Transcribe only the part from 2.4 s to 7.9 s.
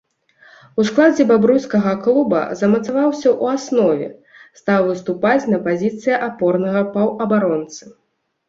замацаваўся ў аснове, стаў выступаць на пазіцыі апорнага паўабаронцы.